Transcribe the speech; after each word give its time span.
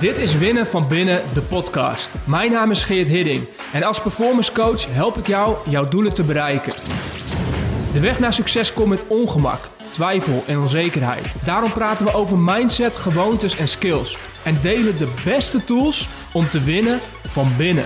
Dit 0.00 0.18
is 0.18 0.38
Winnen 0.38 0.66
van 0.66 0.88
Binnen, 0.88 1.22
de 1.32 1.40
podcast. 1.40 2.10
Mijn 2.24 2.50
naam 2.50 2.70
is 2.70 2.82
Geert 2.82 3.08
Hidding 3.08 3.48
en 3.72 3.82
als 3.82 4.00
performance 4.00 4.52
coach 4.52 4.94
help 4.94 5.18
ik 5.18 5.26
jou 5.26 5.56
jouw 5.68 5.88
doelen 5.88 6.14
te 6.14 6.22
bereiken. 6.22 6.72
De 7.92 8.00
weg 8.00 8.18
naar 8.18 8.32
succes 8.32 8.72
komt 8.72 8.88
met 8.88 9.06
ongemak, 9.06 9.68
twijfel 9.90 10.44
en 10.46 10.58
onzekerheid. 10.58 11.34
Daarom 11.44 11.72
praten 11.72 12.06
we 12.06 12.14
over 12.14 12.38
mindset, 12.38 12.96
gewoontes 12.96 13.56
en 13.56 13.68
skills 13.68 14.18
en 14.42 14.56
delen 14.62 14.98
de 14.98 15.08
beste 15.24 15.64
tools 15.64 16.08
om 16.32 16.48
te 16.48 16.60
winnen 16.60 17.00
van 17.30 17.52
binnen. 17.56 17.84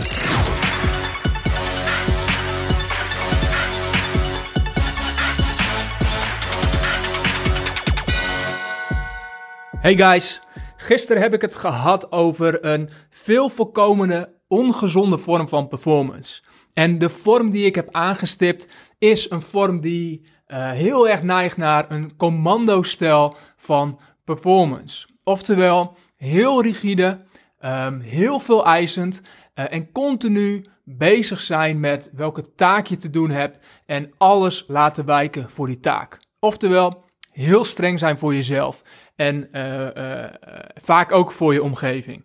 Hey 9.81 9.97
guys, 9.97 10.41
gisteren 10.89 11.23
heb 11.23 11.35
ik 11.35 11.41
het 11.41 11.55
gehad 11.55 12.13
over 12.13 12.65
een 12.65 12.89
veel 13.11 13.49
voorkomende 13.49 14.33
ongezonde 14.47 15.19
vorm 15.19 15.49
van 15.49 15.69
performance. 15.69 16.43
En 16.73 16.99
de 16.99 17.09
vorm 17.09 17.51
die 17.51 17.67
ik 17.67 17.75
heb 17.75 17.89
aangestipt 17.91 18.69
is 18.99 19.31
een 19.31 19.43
vorm 19.43 19.81
die 19.81 20.23
uh, 20.47 20.71
heel 20.71 21.09
erg 21.09 21.23
neigt 21.23 21.57
naar 21.57 21.91
een 21.91 22.17
commando-stijl 22.17 23.37
van 23.57 24.01
performance. 24.25 25.09
Oftewel, 25.25 25.97
heel 26.17 26.63
rigide, 26.63 27.25
um, 27.65 28.01
heel 28.01 28.41
veel 28.41 28.65
eisend 28.65 29.21
uh, 29.21 29.65
en 29.73 29.93
continu 29.93 30.65
bezig 30.85 31.41
zijn 31.41 31.81
met 31.81 32.11
welke 32.15 32.55
taak 32.55 32.87
je 32.87 32.97
te 32.97 33.11
doen 33.11 33.31
hebt 33.31 33.61
en 33.87 34.11
alles 34.19 34.65
laten 34.67 35.05
wijken 35.05 35.51
voor 35.51 35.67
die 35.67 35.81
taak. 35.81 36.19
Oftewel, 36.39 37.05
heel 37.45 37.65
streng 37.65 37.99
zijn 37.99 38.19
voor 38.19 38.35
jezelf 38.35 38.83
en 39.17 39.49
uh, 39.53 39.87
uh, 39.97 40.25
vaak 40.75 41.13
ook 41.13 41.33
voor 41.33 41.53
je 41.53 41.63
omgeving. 41.63 42.25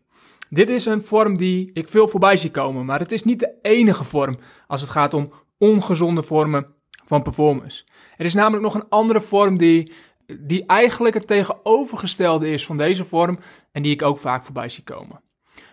Dit 0.50 0.70
is 0.70 0.86
een 0.86 1.02
vorm 1.02 1.38
die 1.38 1.72
ik 1.74 1.88
veel 1.88 2.08
voorbij 2.08 2.38
zie 2.38 2.52
komen, 2.52 2.86
maar 2.86 3.00
het 3.00 3.12
is 3.12 3.24
niet 3.24 3.40
de 3.40 3.58
enige 3.62 4.04
vorm 4.04 4.40
als 4.68 4.82
het 4.82 4.90
gaat 4.90 5.14
om 5.14 5.34
ongezonde 5.58 6.24
vormen 6.24 6.66
van 7.06 7.22
performance. 7.22 7.84
Er 8.18 8.26
is 8.26 8.34
namelijk 8.34 8.64
nog 8.64 8.74
een 8.74 8.90
andere 8.90 9.22
vorm 9.22 9.58
die, 9.58 9.92
die 10.40 10.66
eigenlijk 10.66 11.14
het 11.14 11.28
tegenovergestelde 11.28 12.50
is 12.50 12.66
van 12.66 12.78
deze 12.78 13.06
vorm 13.06 13.40
en 13.72 13.82
die 13.82 13.94
ik 13.94 14.02
ook 14.02 14.18
vaak 14.18 14.44
voorbij 14.44 14.70
zie 14.70 14.84
komen. 14.84 15.22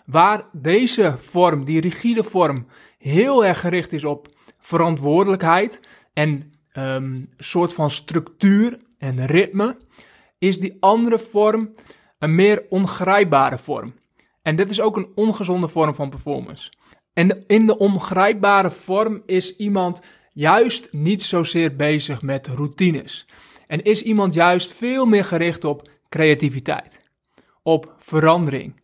Waar 0.06 0.44
deze 0.52 1.14
vorm, 1.18 1.64
die 1.64 1.80
rigide 1.80 2.24
vorm, 2.24 2.66
heel 2.98 3.44
erg 3.44 3.60
gericht 3.60 3.92
is 3.92 4.04
op 4.04 4.28
verantwoordelijkheid 4.58 5.80
en 6.12 6.52
een 6.72 7.32
soort 7.36 7.74
van 7.74 7.90
structuur 7.90 8.78
en 9.00 9.26
ritme, 9.26 9.76
is 10.38 10.60
die 10.60 10.76
andere 10.80 11.18
vorm 11.18 11.70
een 12.18 12.34
meer 12.34 12.66
ongrijpbare 12.68 13.58
vorm. 13.58 13.94
En 14.42 14.56
dit 14.56 14.70
is 14.70 14.80
ook 14.80 14.96
een 14.96 15.12
ongezonde 15.14 15.68
vorm 15.68 15.94
van 15.94 16.10
performance. 16.10 16.72
En 17.12 17.44
in 17.46 17.66
de 17.66 17.78
ongrijpbare 17.78 18.70
vorm 18.70 19.22
is 19.26 19.56
iemand 19.56 20.00
juist 20.32 20.92
niet 20.92 21.22
zozeer 21.22 21.76
bezig 21.76 22.22
met 22.22 22.46
routines. 22.46 23.26
En 23.66 23.82
is 23.82 24.02
iemand 24.02 24.34
juist 24.34 24.72
veel 24.72 25.06
meer 25.06 25.24
gericht 25.24 25.64
op 25.64 25.88
creativiteit, 26.08 27.00
op 27.62 27.94
verandering, 27.98 28.80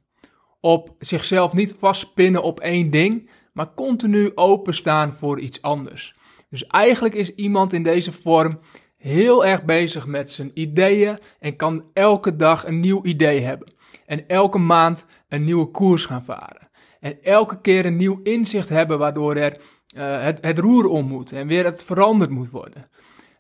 op 0.61 0.95
zichzelf 0.99 1.53
niet 1.53 1.77
vastpinnen 1.79 2.43
op 2.43 2.61
één 2.61 2.91
ding, 2.91 3.31
maar 3.53 3.75
continu 3.75 4.33
openstaan 4.35 5.13
voor 5.13 5.41
iets 5.41 5.63
anders. 5.63 6.17
Dus 6.51 6.67
eigenlijk 6.67 7.15
is 7.15 7.35
iemand 7.35 7.73
in 7.73 7.83
deze 7.83 8.13
vorm 8.13 8.59
heel 9.07 9.47
erg 9.47 9.65
bezig 9.65 10.07
met 10.07 10.31
zijn 10.31 10.51
ideeën 10.55 11.19
en 11.39 11.57
kan 11.57 11.85
elke 11.93 12.37
dag 12.37 12.67
een 12.67 12.81
nieuw 12.81 13.05
idee 13.05 13.41
hebben. 13.41 13.73
En 14.07 14.27
elke 14.27 14.59
maand 14.59 15.07
een 15.29 15.45
nieuwe 15.45 15.71
koers 15.71 16.05
gaan 16.05 16.25
varen. 16.25 16.69
En 17.01 17.23
elke 17.23 17.61
keer 17.61 17.87
een 17.87 17.97
nieuw 17.97 18.21
inzicht 18.23 18.69
hebben 18.69 18.99
waardoor 18.99 19.35
er 19.35 19.57
uh, 19.97 20.23
het, 20.23 20.39
het 20.41 20.59
roer 20.59 20.87
om 20.87 21.07
moet 21.07 21.33
en 21.33 21.47
weer 21.47 21.65
het 21.65 21.85
veranderd 21.85 22.31
moet 22.31 22.51
worden. 22.51 22.91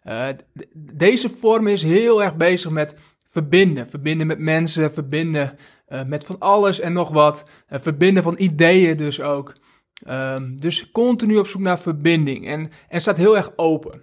Uh, 0.05 0.28
deze 0.75 1.28
vorm 1.28 1.66
is 1.66 1.82
heel 1.82 2.22
erg 2.22 2.37
bezig 2.37 2.71
met 2.71 2.97
verbinden. 3.25 3.91
Verbinden 3.91 4.26
met 4.26 4.38
mensen, 4.38 4.93
verbinden 4.93 5.56
uh, 5.88 6.05
met 6.05 6.25
van 6.25 6.38
alles 6.38 6.81
en 6.81 6.93
nog 6.93 7.09
wat. 7.09 7.44
verbinden 7.69 8.22
van 8.22 8.34
ideeën 8.38 8.97
dus 8.97 9.21
ook. 9.21 9.53
Um, 10.09 10.60
dus 10.60 10.91
continu 10.91 11.37
op 11.37 11.47
zoek 11.47 11.60
naar 11.60 11.78
verbinding 11.78 12.47
en, 12.47 12.71
en 12.88 13.00
staat 13.00 13.16
heel 13.16 13.37
erg 13.37 13.53
open 13.56 14.03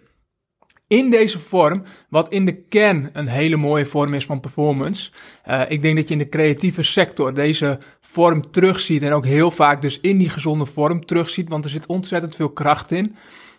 in 0.93 1.09
deze 1.09 1.39
vorm, 1.39 1.83
wat 2.09 2.29
in 2.29 2.45
de 2.45 2.55
kern 2.55 3.09
een 3.13 3.27
hele 3.27 3.57
mooie 3.57 3.85
vorm 3.85 4.13
is 4.13 4.25
van 4.25 4.39
performance. 4.39 5.11
Uh, 5.47 5.61
ik 5.67 5.81
denk 5.81 5.95
dat 5.95 6.07
je 6.07 6.13
in 6.13 6.19
de 6.19 6.29
creatieve 6.29 6.83
sector 6.83 7.33
deze 7.33 7.77
vorm 8.01 8.51
terugziet 8.51 9.03
en 9.03 9.13
ook 9.13 9.25
heel 9.25 9.51
vaak 9.51 9.81
dus 9.81 9.99
in 9.99 10.17
die 10.17 10.29
gezonde 10.29 10.65
vorm 10.65 11.05
terugziet, 11.05 11.49
want 11.49 11.63
er 11.63 11.71
zit 11.71 11.85
ontzettend 11.85 12.35
veel 12.35 12.49
kracht 12.49 12.91
in. 12.91 13.15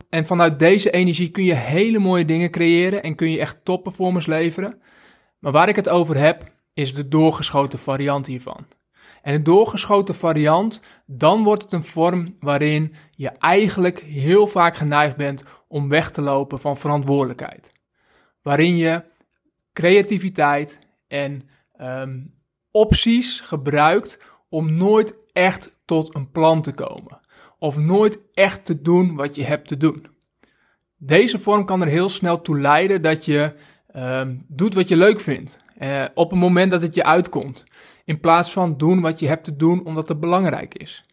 En 0.08 0.26
vanuit 0.26 0.58
deze 0.58 0.90
energie 0.90 1.30
kun 1.30 1.44
je 1.44 1.54
hele 1.54 1.98
mooie 1.98 2.24
dingen 2.24 2.50
creëren 2.50 3.02
en 3.02 3.14
kun 3.14 3.30
je 3.30 3.38
echt 3.38 3.58
top 3.62 3.82
performance 3.82 4.30
leveren. 4.30 4.80
Maar 5.38 5.52
waar 5.52 5.68
ik 5.68 5.76
het 5.76 5.88
over 5.88 6.16
heb, 6.16 6.52
is 6.74 6.94
de 6.94 7.08
doorgeschoten 7.08 7.78
variant 7.78 8.26
hiervan. 8.26 8.66
En 9.24 9.34
een 9.34 9.42
doorgeschoten 9.42 10.14
variant, 10.14 10.80
dan 11.06 11.42
wordt 11.42 11.62
het 11.62 11.72
een 11.72 11.84
vorm 11.84 12.36
waarin 12.40 12.94
je 13.10 13.28
eigenlijk 13.28 14.00
heel 14.00 14.46
vaak 14.46 14.76
geneigd 14.76 15.16
bent 15.16 15.44
om 15.68 15.88
weg 15.88 16.10
te 16.10 16.20
lopen 16.20 16.60
van 16.60 16.76
verantwoordelijkheid. 16.76 17.70
Waarin 18.42 18.76
je 18.76 19.04
creativiteit 19.72 20.78
en 21.08 21.48
um, 21.80 22.34
opties 22.70 23.40
gebruikt 23.40 24.20
om 24.48 24.74
nooit 24.74 25.16
echt 25.32 25.76
tot 25.84 26.14
een 26.14 26.30
plan 26.30 26.62
te 26.62 26.72
komen. 26.72 27.20
Of 27.58 27.76
nooit 27.76 28.18
echt 28.32 28.64
te 28.64 28.82
doen 28.82 29.14
wat 29.14 29.36
je 29.36 29.44
hebt 29.44 29.68
te 29.68 29.76
doen. 29.76 30.06
Deze 30.96 31.38
vorm 31.38 31.64
kan 31.64 31.82
er 31.82 31.88
heel 31.88 32.08
snel 32.08 32.42
toe 32.42 32.60
leiden 32.60 33.02
dat 33.02 33.24
je 33.24 33.54
um, 33.96 34.44
doet 34.48 34.74
wat 34.74 34.88
je 34.88 34.96
leuk 34.96 35.20
vindt. 35.20 35.62
Uh, 35.82 36.04
op 36.14 36.30
het 36.30 36.38
moment 36.38 36.70
dat 36.70 36.82
het 36.82 36.94
je 36.94 37.04
uitkomt. 37.04 37.64
In 38.04 38.20
plaats 38.20 38.52
van 38.52 38.76
doen 38.76 39.00
wat 39.00 39.20
je 39.20 39.26
hebt 39.26 39.44
te 39.44 39.56
doen 39.56 39.84
omdat 39.84 40.08
het 40.08 40.20
belangrijk 40.20 40.74
is. 40.74 41.04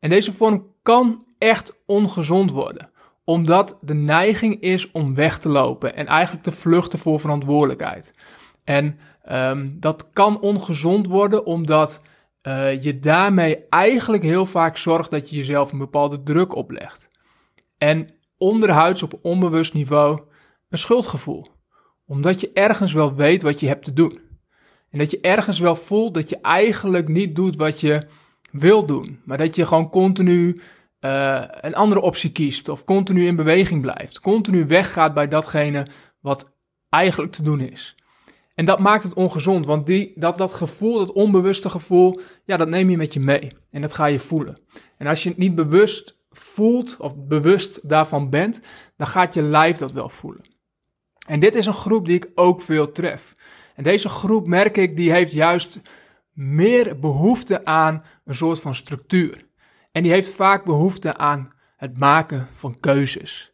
En 0.00 0.10
deze 0.10 0.32
vorm 0.32 0.66
kan 0.82 1.26
echt 1.38 1.72
ongezond 1.86 2.50
worden. 2.50 2.90
Omdat 3.24 3.78
de 3.80 3.94
neiging 3.94 4.60
is 4.60 4.90
om 4.90 5.14
weg 5.14 5.38
te 5.38 5.48
lopen 5.48 5.96
en 5.96 6.06
eigenlijk 6.06 6.44
te 6.44 6.52
vluchten 6.52 6.98
voor 6.98 7.20
verantwoordelijkheid. 7.20 8.14
En 8.64 8.98
um, 9.30 9.76
dat 9.80 10.12
kan 10.12 10.40
ongezond 10.40 11.06
worden 11.06 11.46
omdat 11.46 12.02
uh, 12.42 12.82
je 12.82 12.98
daarmee 12.98 13.68
eigenlijk 13.68 14.22
heel 14.22 14.46
vaak 14.46 14.76
zorgt 14.76 15.10
dat 15.10 15.30
je 15.30 15.36
jezelf 15.36 15.72
een 15.72 15.78
bepaalde 15.78 16.22
druk 16.22 16.54
oplegt. 16.54 17.08
En 17.78 18.08
onderhuids 18.38 19.02
op 19.02 19.18
onbewust 19.22 19.74
niveau 19.74 20.20
een 20.68 20.78
schuldgevoel. 20.78 21.55
Omdat 22.06 22.40
je 22.40 22.50
ergens 22.52 22.92
wel 22.92 23.14
weet 23.14 23.42
wat 23.42 23.60
je 23.60 23.66
hebt 23.66 23.84
te 23.84 23.92
doen. 23.92 24.20
En 24.90 24.98
dat 24.98 25.10
je 25.10 25.20
ergens 25.20 25.58
wel 25.58 25.76
voelt 25.76 26.14
dat 26.14 26.30
je 26.30 26.38
eigenlijk 26.40 27.08
niet 27.08 27.36
doet 27.36 27.56
wat 27.56 27.80
je 27.80 28.06
wil 28.50 28.86
doen. 28.86 29.20
Maar 29.24 29.38
dat 29.38 29.56
je 29.56 29.66
gewoon 29.66 29.90
continu 29.90 30.60
uh, 31.00 31.44
een 31.60 31.74
andere 31.74 32.00
optie 32.00 32.32
kiest. 32.32 32.68
Of 32.68 32.84
continu 32.84 33.26
in 33.26 33.36
beweging 33.36 33.80
blijft. 33.80 34.20
Continu 34.20 34.66
weggaat 34.66 35.14
bij 35.14 35.28
datgene 35.28 35.86
wat 36.20 36.52
eigenlijk 36.88 37.32
te 37.32 37.42
doen 37.42 37.60
is. 37.60 37.94
En 38.54 38.64
dat 38.64 38.78
maakt 38.78 39.02
het 39.02 39.14
ongezond. 39.14 39.66
Want 39.66 39.86
die, 39.86 40.12
dat, 40.14 40.36
dat 40.36 40.52
gevoel, 40.52 40.98
dat 40.98 41.12
onbewuste 41.12 41.68
gevoel, 41.68 42.20
ja, 42.44 42.56
dat 42.56 42.68
neem 42.68 42.90
je 42.90 42.96
met 42.96 43.12
je 43.12 43.20
mee. 43.20 43.52
En 43.70 43.80
dat 43.80 43.92
ga 43.92 44.06
je 44.06 44.18
voelen. 44.18 44.58
En 44.98 45.06
als 45.06 45.22
je 45.22 45.28
het 45.28 45.38
niet 45.38 45.54
bewust 45.54 46.18
voelt 46.30 46.96
of 46.98 47.16
bewust 47.16 47.88
daarvan 47.88 48.30
bent, 48.30 48.60
dan 48.96 49.06
gaat 49.06 49.34
je 49.34 49.42
lijf 49.42 49.78
dat 49.78 49.92
wel 49.92 50.08
voelen. 50.08 50.55
En 51.26 51.40
dit 51.40 51.54
is 51.54 51.66
een 51.66 51.72
groep 51.72 52.06
die 52.06 52.16
ik 52.16 52.28
ook 52.34 52.62
veel 52.62 52.92
tref. 52.92 53.34
En 53.74 53.82
deze 53.82 54.08
groep, 54.08 54.46
merk 54.46 54.76
ik, 54.76 54.96
die 54.96 55.12
heeft 55.12 55.32
juist 55.32 55.80
meer 56.32 56.98
behoefte 56.98 57.64
aan 57.64 58.04
een 58.24 58.36
soort 58.36 58.60
van 58.60 58.74
structuur. 58.74 59.46
En 59.92 60.02
die 60.02 60.12
heeft 60.12 60.34
vaak 60.34 60.64
behoefte 60.64 61.16
aan 61.16 61.52
het 61.76 61.98
maken 61.98 62.48
van 62.52 62.80
keuzes. 62.80 63.52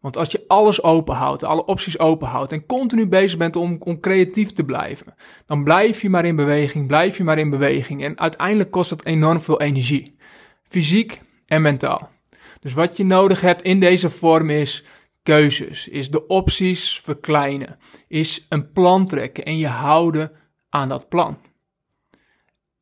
Want 0.00 0.16
als 0.16 0.30
je 0.30 0.44
alles 0.46 0.82
openhoudt, 0.82 1.44
alle 1.44 1.64
opties 1.64 1.98
openhoudt 1.98 2.52
en 2.52 2.66
continu 2.66 3.06
bezig 3.06 3.38
bent 3.38 3.56
om, 3.56 3.76
om 3.78 4.00
creatief 4.00 4.52
te 4.52 4.64
blijven, 4.64 5.14
dan 5.46 5.64
blijf 5.64 6.02
je 6.02 6.10
maar 6.10 6.24
in 6.24 6.36
beweging, 6.36 6.86
blijf 6.86 7.16
je 7.16 7.24
maar 7.24 7.38
in 7.38 7.50
beweging. 7.50 8.04
En 8.04 8.18
uiteindelijk 8.18 8.70
kost 8.70 8.90
dat 8.90 9.04
enorm 9.04 9.40
veel 9.40 9.60
energie. 9.60 10.16
Fysiek 10.62 11.20
en 11.46 11.62
mentaal. 11.62 12.10
Dus 12.60 12.72
wat 12.72 12.96
je 12.96 13.04
nodig 13.04 13.40
hebt 13.40 13.62
in 13.62 13.80
deze 13.80 14.10
vorm 14.10 14.50
is 14.50 14.84
keuzes, 15.22 15.88
is 15.88 16.10
de 16.10 16.26
opties 16.26 17.00
verkleinen, 17.00 17.78
is 18.08 18.46
een 18.48 18.72
plan 18.72 19.06
trekken 19.06 19.44
en 19.44 19.56
je 19.56 19.66
houden 19.66 20.32
aan 20.68 20.88
dat 20.88 21.08
plan. 21.08 21.38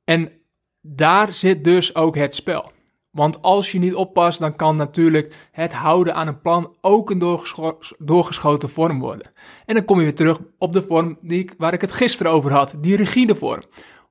En 0.05 0.33
daar 0.81 1.33
zit 1.33 1.65
dus 1.65 1.95
ook 1.95 2.17
het 2.17 2.35
spel. 2.35 2.73
Want 3.11 3.43
als 3.43 3.73
je 3.73 3.79
niet 3.79 3.95
oppast, 3.95 4.39
dan 4.39 4.57
kan 4.57 4.77
natuurlijk 4.77 5.49
het 5.53 5.73
houden 5.73 6.15
aan 6.15 6.27
een 6.27 6.41
plan 6.41 6.77
ook 6.81 7.11
een 7.11 7.19
doorgescho 7.19 7.79
doorgeschoten 7.99 8.71
vorm 8.71 9.01
worden. 9.01 9.33
En 9.67 9.75
dan 9.75 9.85
kom 9.85 9.99
je 9.99 10.05
weer 10.05 10.15
terug 10.15 10.41
op 10.59 10.73
de 10.73 10.83
vorm 10.83 11.19
die 11.21 11.39
ik, 11.39 11.55
waar 11.59 11.73
ik 11.73 11.81
het 11.81 11.93
gisteren 11.93 12.33
over 12.33 12.53
had, 12.53 12.75
die 12.79 12.97
rigide 12.97 13.35
vorm. 13.35 13.63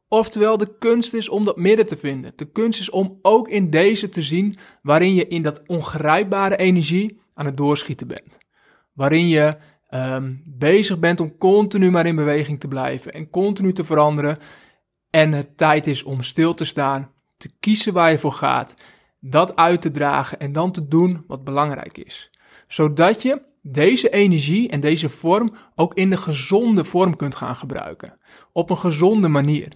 Oftewel, 0.07 0.57
de 0.57 0.77
kunst 0.79 1.13
is 1.13 1.29
om 1.29 1.45
dat 1.45 1.57
midden 1.57 1.85
te 1.85 1.97
vinden. 1.97 2.33
De 2.35 2.51
kunst 2.51 2.79
is 2.79 2.89
om 2.89 3.19
ook 3.21 3.47
in 3.47 3.69
deze 3.69 4.09
te 4.09 4.21
zien 4.21 4.57
waarin 4.81 5.13
je 5.13 5.27
in 5.27 5.41
dat 5.41 5.61
ongrijpbare 5.67 6.57
energie 6.57 7.19
aan 7.39 7.45
het 7.45 7.57
doorschieten 7.57 8.07
bent. 8.07 8.37
Waarin 8.93 9.27
je 9.27 9.57
um, 9.89 10.43
bezig 10.45 10.99
bent 10.99 11.19
om 11.19 11.37
continu 11.37 11.91
maar 11.91 12.05
in 12.05 12.15
beweging 12.15 12.59
te 12.59 12.67
blijven 12.67 13.13
en 13.13 13.29
continu 13.29 13.73
te 13.73 13.83
veranderen. 13.83 14.37
En 15.09 15.31
het 15.31 15.57
tijd 15.57 15.87
is 15.87 16.03
om 16.03 16.21
stil 16.21 16.53
te 16.53 16.65
staan, 16.65 17.11
te 17.37 17.49
kiezen 17.59 17.93
waar 17.93 18.11
je 18.11 18.17
voor 18.17 18.31
gaat, 18.31 18.75
dat 19.19 19.55
uit 19.55 19.81
te 19.81 19.91
dragen 19.91 20.39
en 20.39 20.51
dan 20.51 20.71
te 20.71 20.87
doen 20.87 21.23
wat 21.27 21.43
belangrijk 21.43 21.97
is. 21.97 22.31
Zodat 22.67 23.21
je 23.21 23.41
deze 23.61 24.09
energie 24.09 24.69
en 24.69 24.79
deze 24.79 25.09
vorm 25.09 25.53
ook 25.75 25.93
in 25.93 26.09
de 26.09 26.17
gezonde 26.17 26.83
vorm 26.83 27.15
kunt 27.15 27.35
gaan 27.35 27.55
gebruiken. 27.55 28.19
Op 28.51 28.69
een 28.69 28.77
gezonde 28.77 29.27
manier. 29.27 29.73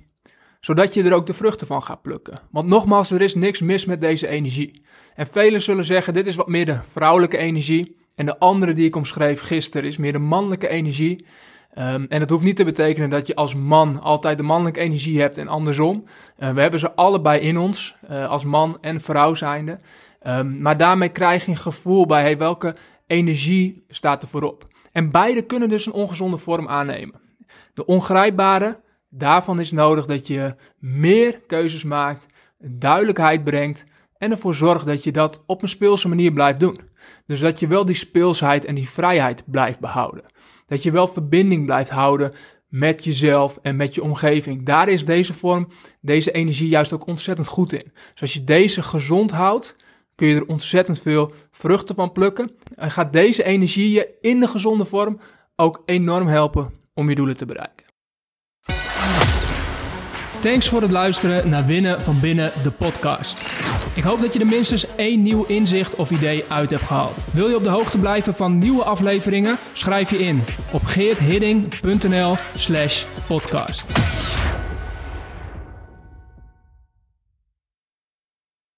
Zodat 0.65 0.93
je 0.93 1.03
er 1.03 1.13
ook 1.13 1.25
de 1.25 1.33
vruchten 1.33 1.67
van 1.67 1.83
gaat 1.83 2.01
plukken. 2.01 2.39
Want 2.51 2.67
nogmaals, 2.67 3.11
er 3.11 3.21
is 3.21 3.35
niks 3.35 3.61
mis 3.61 3.85
met 3.85 4.01
deze 4.01 4.27
energie. 4.27 4.81
En 5.15 5.27
velen 5.27 5.61
zullen 5.61 5.85
zeggen, 5.85 6.13
dit 6.13 6.25
is 6.25 6.35
wat 6.35 6.47
meer 6.47 6.65
de 6.65 6.79
vrouwelijke 6.91 7.37
energie. 7.37 7.97
En 8.15 8.25
de 8.25 8.39
andere 8.39 8.73
die 8.73 8.85
ik 8.85 8.95
omschreef 8.95 9.41
gisteren 9.41 9.87
is 9.87 9.97
meer 9.97 10.11
de 10.11 10.19
mannelijke 10.19 10.67
energie. 10.67 11.25
Um, 11.77 12.05
en 12.09 12.19
het 12.19 12.29
hoeft 12.29 12.43
niet 12.43 12.55
te 12.55 12.63
betekenen 12.63 13.09
dat 13.09 13.27
je 13.27 13.35
als 13.35 13.55
man 13.55 14.01
altijd 14.01 14.37
de 14.37 14.43
mannelijke 14.43 14.79
energie 14.79 15.19
hebt 15.19 15.37
en 15.37 15.47
andersom. 15.47 16.03
Uh, 16.39 16.53
we 16.53 16.61
hebben 16.61 16.79
ze 16.79 16.93
allebei 16.93 17.39
in 17.39 17.57
ons, 17.57 17.95
uh, 18.09 18.29
als 18.29 18.43
man 18.43 18.77
en 18.81 19.01
vrouw 19.01 19.33
zijnde. 19.33 19.79
Um, 20.27 20.61
maar 20.61 20.77
daarmee 20.77 21.09
krijg 21.09 21.45
je 21.45 21.51
een 21.51 21.57
gevoel 21.57 22.05
bij 22.05 22.37
welke 22.37 22.75
energie 23.07 23.85
staat 23.89 24.23
er 24.23 24.29
voorop. 24.29 24.67
En 24.91 25.11
beide 25.11 25.41
kunnen 25.41 25.69
dus 25.69 25.85
een 25.85 25.93
ongezonde 25.93 26.37
vorm 26.37 26.67
aannemen. 26.67 27.21
De 27.73 27.85
ongrijpbare, 27.85 28.79
daarvan 29.17 29.59
is 29.59 29.71
nodig 29.71 30.05
dat 30.05 30.27
je 30.27 30.55
meer 30.79 31.41
keuzes 31.47 31.83
maakt, 31.83 32.25
duidelijkheid 32.59 33.43
brengt 33.43 33.85
en 34.17 34.31
ervoor 34.31 34.55
zorgt 34.55 34.85
dat 34.85 35.03
je 35.03 35.11
dat 35.11 35.43
op 35.45 35.61
een 35.61 35.69
speelse 35.69 36.07
manier 36.07 36.33
blijft 36.33 36.59
doen. 36.59 36.79
Dus 37.25 37.39
dat 37.39 37.59
je 37.59 37.67
wel 37.67 37.85
die 37.85 37.95
speelsheid 37.95 38.65
en 38.65 38.75
die 38.75 38.89
vrijheid 38.89 39.43
blijft 39.45 39.79
behouden. 39.79 40.23
Dat 40.65 40.83
je 40.83 40.91
wel 40.91 41.07
verbinding 41.07 41.65
blijft 41.65 41.89
houden 41.89 42.33
met 42.67 43.03
jezelf 43.03 43.59
en 43.61 43.75
met 43.75 43.95
je 43.95 44.03
omgeving. 44.03 44.65
Daar 44.65 44.89
is 44.89 45.05
deze 45.05 45.33
vorm, 45.33 45.67
deze 46.01 46.31
energie 46.31 46.67
juist 46.67 46.93
ook 46.93 47.07
ontzettend 47.07 47.47
goed 47.47 47.73
in. 47.73 47.91
Dus 48.11 48.21
als 48.21 48.33
je 48.33 48.43
deze 48.43 48.81
gezond 48.81 49.31
houdt, 49.31 49.75
kun 50.15 50.27
je 50.27 50.35
er 50.35 50.45
ontzettend 50.45 50.99
veel 50.99 51.31
vruchten 51.51 51.95
van 51.95 52.11
plukken. 52.11 52.51
En 52.75 52.91
gaat 52.91 53.13
deze 53.13 53.43
energie 53.43 53.91
je 53.91 54.17
in 54.21 54.39
de 54.39 54.47
gezonde 54.47 54.85
vorm 54.85 55.19
ook 55.55 55.81
enorm 55.85 56.27
helpen 56.27 56.73
om 56.93 57.09
je 57.09 57.15
doelen 57.15 57.37
te 57.37 57.45
bereiken. 57.45 57.82
Thanks 60.43 60.69
voor 60.69 60.81
het 60.81 60.91
luisteren 60.91 61.49
naar 61.49 61.65
Winnen 61.65 62.01
van 62.01 62.19
Binnen, 62.19 62.51
de 62.63 62.71
podcast. 62.71 63.45
Ik 63.95 64.03
hoop 64.03 64.21
dat 64.21 64.33
je 64.33 64.39
er 64.39 64.45
minstens 64.45 64.95
één 64.95 65.21
nieuw 65.21 65.43
inzicht 65.43 65.95
of 65.95 66.11
idee 66.11 66.43
uit 66.47 66.69
hebt 66.69 66.83
gehaald. 66.83 67.17
Wil 67.31 67.49
je 67.49 67.55
op 67.55 67.63
de 67.63 67.69
hoogte 67.69 67.97
blijven 67.97 68.35
van 68.35 68.57
nieuwe 68.57 68.83
afleveringen? 68.83 69.57
Schrijf 69.73 70.09
je 70.09 70.17
in 70.17 70.43
op 70.71 70.85
geerthidding.nl 70.85 72.35
slash 72.55 73.03
podcast. 73.27 73.85